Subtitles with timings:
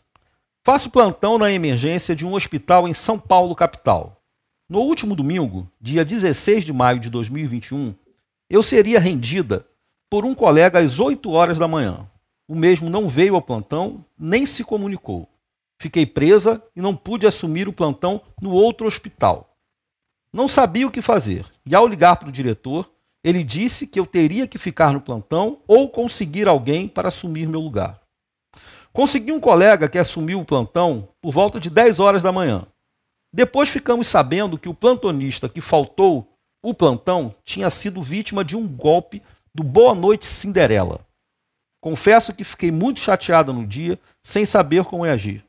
[0.64, 4.23] Faço plantão na emergência de um hospital em São Paulo, capital.
[4.66, 7.95] No último domingo, dia 16 de maio de 2021,
[8.49, 9.67] eu seria rendida
[10.11, 12.09] por um colega às 8 horas da manhã.
[12.48, 15.29] O mesmo não veio ao plantão, nem se comunicou.
[15.80, 19.55] Fiquei presa e não pude assumir o plantão no outro hospital.
[20.33, 22.91] Não sabia o que fazer, e ao ligar para o diretor,
[23.23, 27.60] ele disse que eu teria que ficar no plantão ou conseguir alguém para assumir meu
[27.60, 28.01] lugar.
[28.93, 32.66] Consegui um colega que assumiu o plantão por volta de 10 horas da manhã.
[33.33, 38.66] Depois ficamos sabendo que o plantonista que faltou o plantão tinha sido vítima de um
[38.66, 39.23] golpe
[39.55, 41.01] do Boa Noite Cinderela.
[41.80, 45.45] Confesso que fiquei muito chateada no dia, sem saber como agir.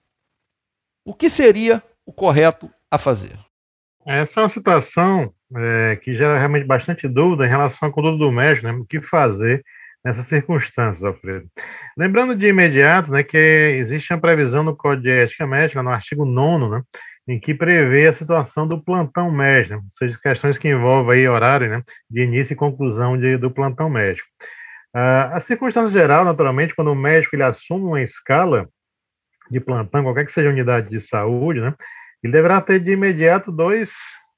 [1.06, 3.38] O que seria o correto a fazer?
[4.06, 8.32] Essa é uma situação é, que gera realmente bastante dúvida em relação à conduta do
[8.32, 8.74] médico, né?
[8.74, 9.64] O que fazer
[10.04, 11.48] nessas circunstâncias, Alfredo.
[11.98, 16.26] Lembrando de imediato né, que existe uma previsão no Código de Ética Médica, no artigo
[16.26, 16.84] 9, né,
[17.30, 21.70] em que prevê a situação do plantão médico, ou seja, questões que envolvem aí horário
[21.70, 24.28] né, de início e conclusão de, do plantão médico.
[24.92, 28.68] Ah, a circunstância geral, naturalmente, quando o médico ele assume uma escala
[29.52, 31.76] de plantão, qualquer que seja unidade de saúde, né,
[32.24, 33.92] ele deverá ter de imediato dois,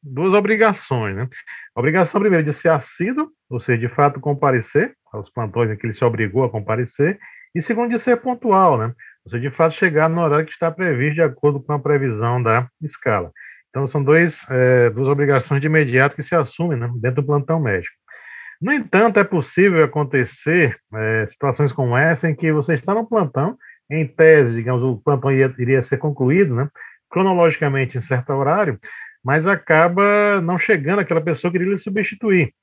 [0.03, 1.15] duas obrigações.
[1.15, 1.29] Né?
[1.73, 5.85] A obrigação, primeiro, de ser assíduo, ou seja, de fato comparecer aos plantões em que
[5.85, 7.17] ele se obrigou a comparecer,
[7.55, 8.93] e segundo, de ser pontual, né?
[9.27, 12.67] Seja, de fato chegar no horário que está previsto de acordo com a previsão da
[12.81, 13.31] escala.
[13.69, 17.59] Então, são dois, é, duas obrigações de imediato que se assumem né, dentro do plantão
[17.59, 17.95] médico.
[18.61, 23.57] No entanto, é possível acontecer é, situações como essa em que você está no plantão,
[23.89, 26.69] em tese, digamos, o plantão iria, iria ser concluído, né,
[27.09, 28.79] cronologicamente em certo horário,
[29.23, 32.53] mas acaba não chegando aquela pessoa que iria lhe substituir.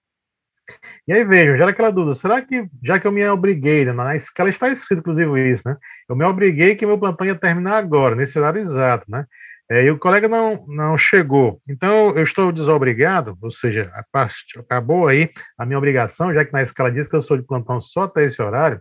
[1.06, 4.16] E aí vejam, gera aquela dúvida, será que, já que eu me obriguei, né, na
[4.16, 5.76] escala está escrito inclusive isso, né?
[6.08, 9.24] Eu me obriguei que meu plantão ia terminar agora, nesse horário exato, né?
[9.70, 11.60] É, e o colega não, não chegou.
[11.68, 16.52] Então, eu estou desobrigado, ou seja, a parte, acabou aí a minha obrigação, já que
[16.52, 18.80] na escala diz que eu sou de plantão só até esse horário.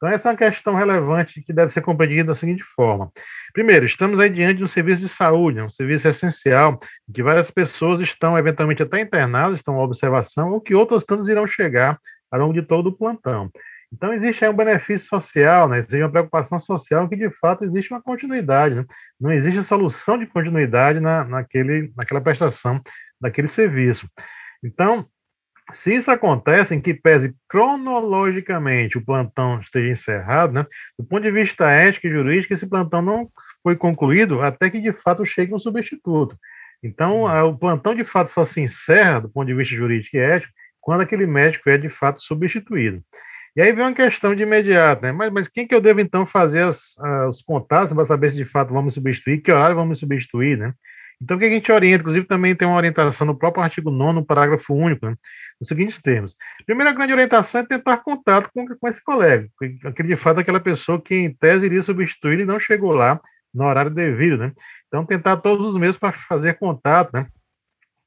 [0.00, 3.12] Então, essa é uma questão relevante que deve ser compreendida da seguinte forma.
[3.52, 7.22] Primeiro, estamos aí diante de um serviço de saúde, né, um serviço essencial, em que
[7.22, 12.00] várias pessoas estão eventualmente até internadas, estão em observação, ou que outras tantas irão chegar
[12.30, 13.50] ao longo de todo o plantão.
[13.92, 15.80] Então, existe aí um benefício social, né?
[15.80, 18.76] existe uma preocupação social que, de fato, existe uma continuidade.
[18.76, 18.84] Né?
[19.20, 22.80] Não existe solução de continuidade na, naquele, naquela prestação
[23.20, 24.08] daquele serviço.
[24.64, 25.06] Então,
[25.72, 30.66] se isso acontece, em que pese cronologicamente o plantão esteja encerrado, né,
[30.98, 33.30] do ponto de vista ético e jurídico, esse plantão não
[33.62, 36.36] foi concluído até que de fato chegue um substituto.
[36.82, 37.48] Então, uhum.
[37.48, 41.02] o plantão de fato só se encerra, do ponto de vista jurídico e ético, quando
[41.02, 43.02] aquele médico é de fato substituído.
[43.56, 45.12] E aí vem uma questão de imediato, né?
[45.12, 48.36] Mas, mas quem que eu devo então fazer as, uh, os contatos para saber se
[48.36, 50.72] de fato vamos substituir, que horário vamos substituir, né?
[51.22, 52.00] Então, o que a gente orienta?
[52.00, 55.16] Inclusive, também tem uma orientação no próprio artigo 9, parágrafo único, né?
[55.60, 56.34] Nos seguintes termos.
[56.64, 59.48] Primeira grande orientação é tentar contato com, com esse colega,
[59.84, 63.20] aquele de fato aquela pessoa que, em tese, iria substituir e não chegou lá
[63.52, 64.52] no horário devido, né?
[64.88, 67.26] Então, tentar todos os meios para fazer contato, né?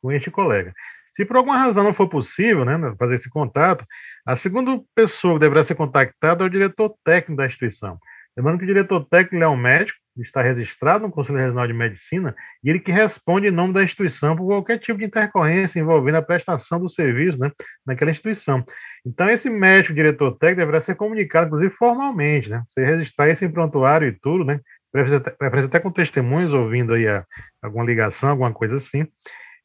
[0.02, 0.74] Com este colega.
[1.16, 3.86] Se por alguma razão não for possível, né, fazer esse contato,
[4.26, 8.00] a segunda pessoa que deverá ser contactada é o diretor técnico da instituição.
[8.36, 12.36] Lembrando que o diretor técnico é um médico, está registrado no Conselho Regional de Medicina,
[12.64, 16.22] e ele que responde em nome da instituição por qualquer tipo de intercorrência envolvendo a
[16.22, 17.52] prestação do serviço né,
[17.86, 18.64] naquela instituição.
[19.06, 22.64] Então, esse médico, diretor técnico, deverá ser comunicado, inclusive formalmente, né?
[22.70, 24.60] Você registrar isso em prontuário e tudo, né?
[24.92, 27.26] Preferência até com testemunhos ouvindo aí a,
[27.62, 29.08] alguma ligação, alguma coisa assim.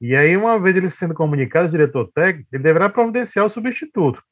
[0.00, 4.22] E aí, uma vez ele sendo comunicado, o diretor técnico, ele deverá providenciar o substituto.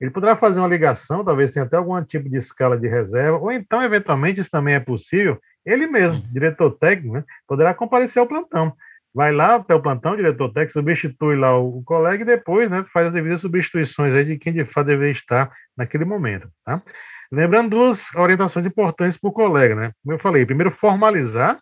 [0.00, 3.50] Ele poderá fazer uma ligação, talvez tenha até algum tipo de escala de reserva, ou
[3.52, 6.28] então, eventualmente, isso também é possível, ele mesmo, Sim.
[6.32, 8.74] diretor técnico, né, poderá comparecer ao plantão.
[9.14, 12.84] Vai lá até o plantão, diretor técnico substitui lá o, o, colega e depois né,
[12.92, 16.48] faz as devidas substituições aí de quem de fato deveria estar naquele momento.
[16.64, 16.82] Tá?
[17.30, 19.74] Lembrando duas orientações importantes para o colega.
[19.74, 19.92] Né?
[20.02, 21.60] Como eu falei, primeiro formalizar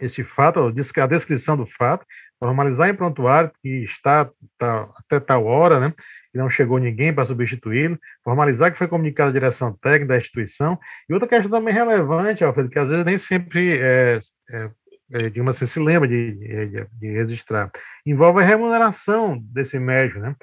[0.00, 2.04] esse fato, a descrição do fato,
[2.38, 5.94] formalizar em prontuário que está, está até tal hora, né?
[6.32, 10.78] Que não chegou ninguém para substituí-lo, formalizar que foi comunicado à direção técnica da instituição,
[11.08, 14.18] e outra questão também relevante, Alfredo, que às vezes nem sempre é,
[14.50, 14.70] é,
[15.12, 17.70] é, digamos assim, se lembra de, de, de, registrar,
[18.06, 20.34] envolve a remuneração desse médico, né?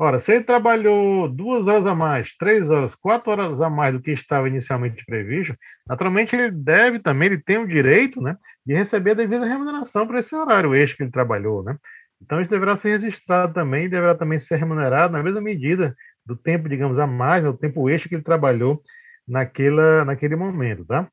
[0.00, 4.00] Ora, se ele trabalhou duas horas a mais, três horas, quatro horas a mais do
[4.00, 9.10] que estava inicialmente previsto, naturalmente ele deve também, ele tem o direito né, de receber
[9.10, 11.64] a devida remuneração para esse horário extra que ele trabalhou.
[11.64, 11.76] Né?
[12.20, 15.94] Então, isso deverá ser registrado também deverá também ser remunerado na mesma medida
[16.26, 18.82] do tempo, digamos, a mais, né, o tempo extra que ele trabalhou
[19.26, 20.84] naquela, naquele momento.
[20.84, 21.08] Tá?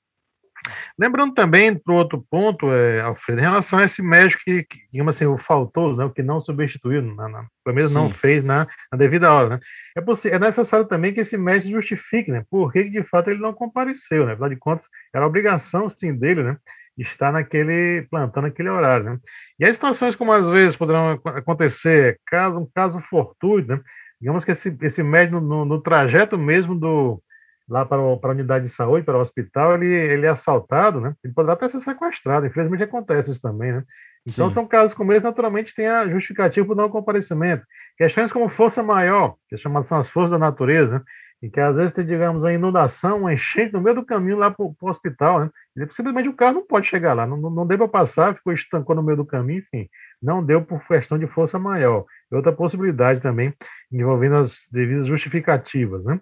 [0.97, 5.15] Lembrando também, para outro ponto, é, Alfredo, em relação a esse médico que, que digamos
[5.15, 7.97] assim, o faltoso, né, o que não substituiu, na, na, pelo menos Sim.
[7.97, 9.49] não fez na, na, devida hora.
[9.49, 9.59] Né?
[9.97, 13.39] É, possível, é necessário também que esse médico justifique né, por que, de fato, ele
[13.41, 14.25] não compareceu.
[14.25, 14.33] Né?
[14.33, 16.57] Afinal de contas, era obrigação, sim, dele né,
[16.97, 19.05] estar naquele plantão, naquele horário.
[19.05, 19.19] Né?
[19.59, 23.81] E as situações como às vezes poderão acontecer, caso, um caso fortuito, né?
[24.19, 27.21] digamos que esse, esse médico, no, no trajeto mesmo do
[27.67, 31.01] lá para, o, para a unidade de saúde, para o hospital, ele, ele é assaltado,
[31.01, 31.15] né?
[31.23, 32.45] Ele poderá até ser sequestrado.
[32.45, 33.83] Infelizmente acontece isso também, né?
[34.27, 34.53] Então, Sim.
[34.55, 37.63] são casos como esse, naturalmente, tem a justificativa para não comparecimento.
[37.97, 41.01] Questões como força maior, que é chamadas são as forças da natureza, né?
[41.41, 44.49] E que às vezes tem, digamos, a inundação, uma enchente no meio do caminho lá
[44.49, 45.49] para o hospital, né?
[45.91, 49.03] Simplesmente o carro não pode chegar lá, não, não, deu para passar, ficou estancou no
[49.03, 49.89] meio do caminho, enfim,
[50.21, 52.05] não deu por questão de força maior.
[52.31, 53.53] E outra possibilidade também,
[53.91, 56.19] envolvendo as devidas justificativas, né?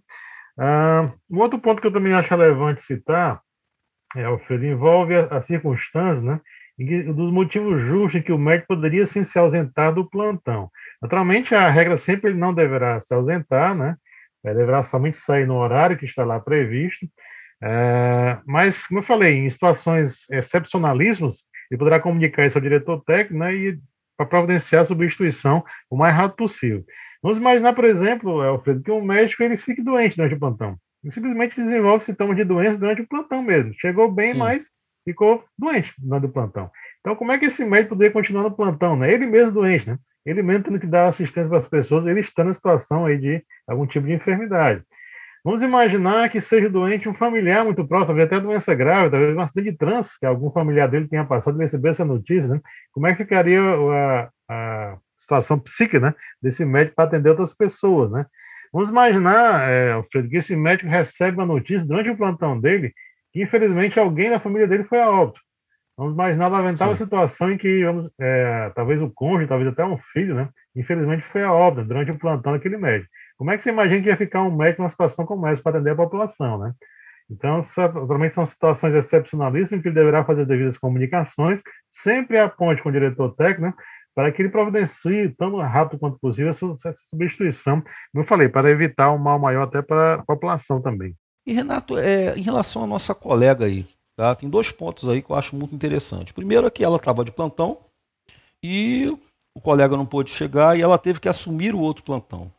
[0.58, 3.42] Ah, um outro ponto que eu também acho relevante citar,
[4.16, 6.40] é, Alfredo, envolve a, a circunstância, né,
[7.14, 10.70] dos motivos justos em que o médico poderia sim se ausentar do plantão.
[11.02, 13.96] Naturalmente, a regra sempre ele não deverá se ausentar, né,
[14.44, 17.08] ele deverá somente sair no horário que está lá previsto,
[17.62, 23.40] é, mas, como eu falei, em situações excepcionalismos, ele poderá comunicar isso ao diretor técnico
[23.40, 23.80] né, e
[24.18, 26.84] para providenciar a substituição o mais rápido possível.
[27.22, 30.78] Vamos imaginar, por exemplo, Alfredo, que um médico ele fique doente durante o plantão.
[31.02, 33.74] Ele simplesmente desenvolve sintomas de doença durante o plantão mesmo.
[33.80, 34.38] Chegou bem, Sim.
[34.38, 34.70] mas
[35.06, 36.70] ficou doente durante o plantão.
[37.00, 38.98] Então, como é que esse médico poderia continuar no plantão?
[38.98, 39.14] Né?
[39.14, 39.98] Ele mesmo doente, né?
[40.26, 43.44] Ele mesmo tendo que dar assistência para as pessoas, ele está na situação aí de
[43.68, 44.84] algum tipo de enfermidade.
[45.44, 49.42] Vamos imaginar que seja doente um familiar muito próximo, talvez até doença grave, talvez um
[49.42, 52.62] acidente de trânsito, que algum familiar dele tenha passado e recebeu essa notícia, né?
[52.94, 58.12] Como é que ficaria a, a situação psíquica né, desse médico para atender outras pessoas.
[58.12, 58.26] Né?
[58.72, 62.94] Vamos imaginar, é, Alfredo, que esse médico recebe uma notícia durante o plantão dele
[63.32, 65.42] que, infelizmente, alguém da família dele foi a óbito.
[65.98, 69.98] Vamos imaginar uma lamentável situação em que vamos, é, talvez o cônjuge, talvez até um
[69.98, 73.10] filho, né, infelizmente foi a óbito durante o plantão daquele médico.
[73.38, 75.78] Como é que você imagina que ia ficar um médico numa situação como essa para
[75.78, 76.74] atender a população, né?
[77.30, 81.62] Então, provavelmente são situações excepcionalíssimas em que ele deverá fazer devidas comunicações,
[81.92, 83.74] sempre a ponte com o diretor técnico, né,
[84.16, 89.12] para que ele providencie tão rápido quanto possível essa, substituição, como eu falei, para evitar
[89.12, 91.16] um mal maior até para a população também.
[91.46, 94.36] E Renato, é, em relação à nossa colega aí, tá?
[94.36, 96.34] tem dois pontos aí que eu acho muito interessante.
[96.34, 97.78] Primeiro é que ela estava de plantão
[98.62, 99.16] e
[99.56, 102.52] o colega não pôde chegar e ela teve que assumir o outro plantão.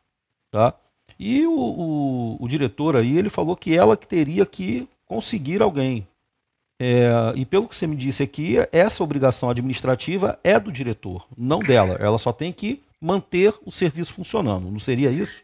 [0.50, 0.74] Tá?
[1.18, 6.06] E o, o, o diretor aí, ele falou que ela que teria que conseguir alguém,
[6.80, 11.60] é, e pelo que você me disse aqui, essa obrigação administrativa é do diretor, não
[11.60, 11.94] dela.
[12.00, 15.42] Ela só tem que manter o serviço funcionando, não seria isso?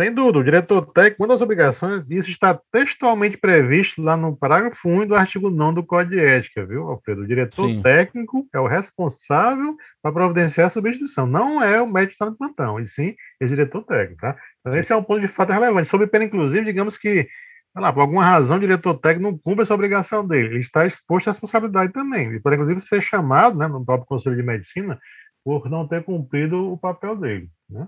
[0.00, 4.88] Sem dúvida, o diretor técnico, uma das obrigações, isso está textualmente previsto lá no parágrafo
[4.88, 7.20] 1 do artigo 9 do Código de Ética, viu, Alfredo?
[7.20, 7.82] O diretor Sim.
[7.82, 12.34] técnico é o responsável para providenciar a substituição, não é o médico que está no
[12.34, 14.38] plantão, e sim é o diretor técnico, tá?
[14.60, 14.78] Então, sim.
[14.78, 15.90] esse é um ponto de fato relevante.
[15.90, 17.28] Sob pena, inclusive, digamos que
[17.76, 20.48] lá, por alguma razão, o diretor técnico não cumpre essa obrigação dele.
[20.48, 22.28] Ele está exposto à responsabilidade também.
[22.28, 24.98] Ele pode, inclusive, ser chamado né, no próprio Conselho de Medicina
[25.44, 27.50] por não ter cumprido o papel dele.
[27.68, 27.86] Né?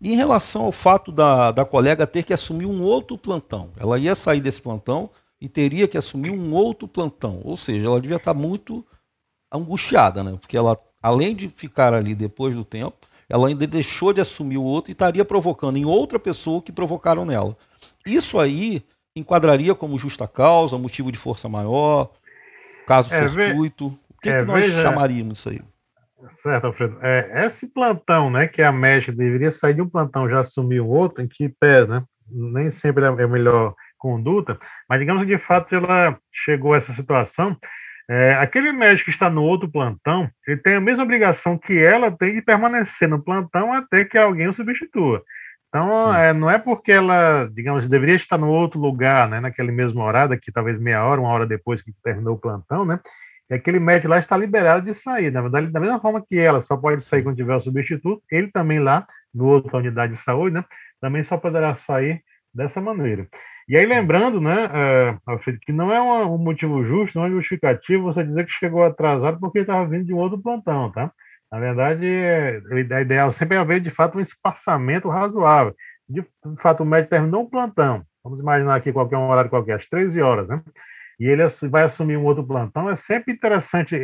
[0.00, 4.14] Em relação ao fato da, da colega ter que assumir um outro plantão, ela ia
[4.14, 5.10] sair desse plantão
[5.40, 7.40] e teria que assumir um outro plantão.
[7.44, 8.84] Ou seja, ela devia estar muito
[9.52, 10.36] angustiada, né?
[10.40, 12.96] porque ela, além de ficar ali depois do tempo,
[13.28, 17.24] ela ainda deixou de assumir o outro e estaria provocando em outra pessoa que provocaram
[17.24, 17.56] nela.
[18.04, 18.84] Isso aí
[19.16, 22.10] enquadraria como justa causa, motivo de força maior,
[22.86, 23.86] caso é, fortuito?
[23.86, 25.60] O que, é, que nós veja, chamaríamos isso aí?
[26.42, 26.98] Certo, Alfredo.
[27.02, 30.88] É, esse plantão, né, que a MESH deveria sair de um plantão já assumir um
[30.88, 34.58] outro, em que pesa, né, nem sempre é a melhor conduta,
[34.88, 37.56] mas digamos que de fato ela chegou a essa situação,
[38.08, 42.10] é, aquele médico que está no outro plantão, ele tem a mesma obrigação que ela
[42.10, 45.22] tem de permanecer no plantão até que alguém o substitua.
[45.68, 50.02] Então, é, não é porque ela, digamos, deveria estar no outro lugar, né, naquele mesmo
[50.02, 53.00] horário, daqui talvez meia hora, uma hora depois que terminou o plantão, né,
[53.48, 55.30] e aquele médico lá está liberado de sair.
[55.30, 58.50] Na verdade, da mesma forma que ela só pode sair quando tiver o substituto, ele
[58.50, 60.64] também lá, no outra unidade de saúde, né,
[61.00, 62.22] também só poderá sair
[62.52, 63.28] dessa maneira.
[63.68, 63.90] E aí, Sim.
[63.90, 68.52] lembrando, né, uh, que não é um motivo justo, não é justificativo você dizer que
[68.52, 71.12] chegou atrasado porque estava vindo de um outro plantão, tá?
[71.50, 72.06] Na verdade,
[72.92, 75.74] a ideal sempre é haver, de fato, um espaçamento razoável.
[76.08, 79.76] De, de fato, o médico terminou um plantão, vamos imaginar aqui qualquer um horário qualquer,
[79.76, 80.62] às 13 horas, né?
[81.18, 82.90] E ele vai assumir um outro plantão.
[82.90, 83.96] É sempre interessante,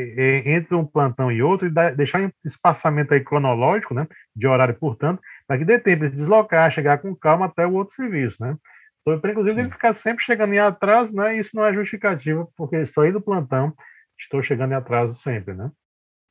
[0.46, 4.06] entre um plantão e outro, deixar um espaçamento aí cronológico, né?
[4.34, 7.94] De horário, portanto, para que dê tempo de deslocar, chegar com calma até o outro
[7.94, 8.56] serviço, né?
[9.02, 9.60] Então, inclusive, Sim.
[9.60, 11.36] ele ficar sempre chegando em atraso, né?
[11.36, 13.74] Isso não é justificativo, porque saí do plantão,
[14.18, 15.70] estou chegando em atraso sempre, né?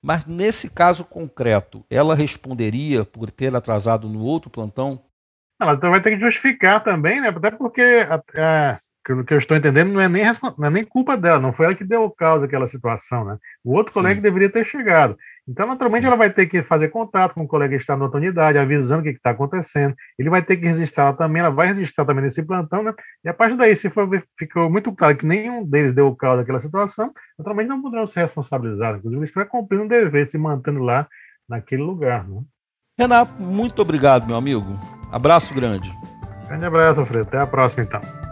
[0.03, 5.03] Mas nesse caso concreto, ela responderia por ter atrasado no outro plantão?
[5.61, 7.27] Ela então vai ter que justificar também, né?
[7.27, 10.23] Até porque é, o que eu estou entendendo não é, nem,
[10.57, 13.37] não é nem culpa dela, não foi ela que deu causa daquela situação, né?
[13.63, 13.99] O outro Sim.
[13.99, 15.17] colega deveria ter chegado.
[15.47, 16.07] Então, naturalmente, Sim.
[16.07, 19.01] ela vai ter que fazer contato com o colega que está na outra unidade, avisando
[19.01, 19.95] o que está acontecendo.
[20.19, 22.93] Ele vai ter que registrar ela também, ela vai registrar também nesse plantão, né?
[23.23, 26.61] E a partir daí, se for, ficou muito claro que nenhum deles deu causa daquela
[26.61, 28.99] situação, naturalmente não poderão ser responsabilizados.
[28.99, 31.07] Inclusive, eles estão cumprindo um dever, se mantendo lá
[31.49, 32.41] naquele lugar, né?
[32.99, 34.79] Renato, muito obrigado, meu amigo.
[35.11, 35.91] Abraço grande.
[36.47, 37.27] Grande abraço, Alfredo.
[37.27, 38.30] Até a próxima, então.